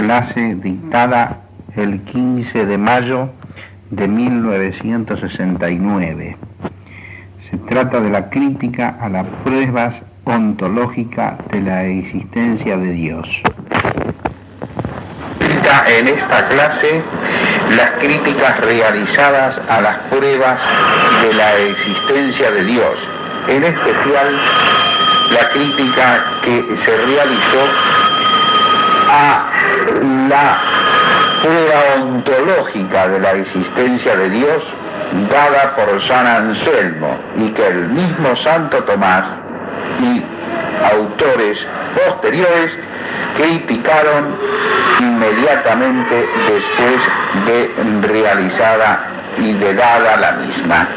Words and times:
clase 0.00 0.56
dictada 0.56 1.36
el 1.76 2.00
15 2.00 2.64
de 2.64 2.78
mayo 2.78 3.28
de 3.90 4.08
1969. 4.08 6.38
Se 7.50 7.58
trata 7.58 8.00
de 8.00 8.08
la 8.08 8.30
crítica 8.30 8.96
a 8.98 9.10
las 9.10 9.26
pruebas 9.44 9.94
ontológicas 10.24 11.34
de 11.50 11.60
la 11.60 11.84
existencia 11.84 12.78
de 12.78 12.92
Dios. 12.92 13.28
En 15.86 16.08
esta 16.08 16.48
clase 16.48 17.02
las 17.76 17.90
críticas 18.00 18.58
realizadas 18.62 19.58
a 19.68 19.82
las 19.82 19.98
pruebas 20.08 20.58
de 21.22 21.34
la 21.34 21.58
existencia 21.58 22.50
de 22.50 22.64
Dios, 22.64 22.96
en 23.48 23.64
especial 23.64 24.40
la 25.30 25.50
crítica 25.50 26.24
que 26.42 26.64
se 26.84 26.96
realizó 26.96 27.68
a 29.10 29.49
la 30.30 30.60
prueba 31.42 32.04
ontológica 32.04 33.08
de 33.08 33.18
la 33.18 33.32
existencia 33.32 34.14
de 34.14 34.30
Dios 34.30 34.62
dada 35.28 35.74
por 35.74 36.06
San 36.06 36.24
Anselmo 36.24 37.18
y 37.36 37.48
que 37.48 37.66
el 37.66 37.88
mismo 37.88 38.36
Santo 38.44 38.82
Tomás 38.84 39.24
y 39.98 40.22
autores 40.94 41.58
posteriores 41.96 42.70
criticaron 43.36 44.36
inmediatamente 45.00 46.28
después 46.48 47.00
de 47.46 48.06
realizada 48.06 49.06
y 49.36 49.52
de 49.54 49.74
dada 49.74 50.16
la 50.16 50.32
misma. 50.32 50.88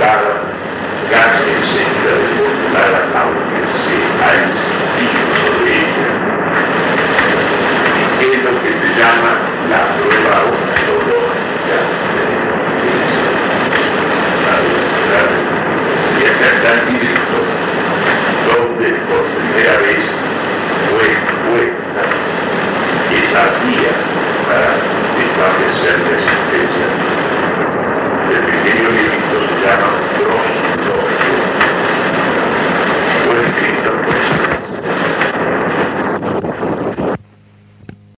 Darwin, 0.00 0.40
Johnson, 1.10 1.89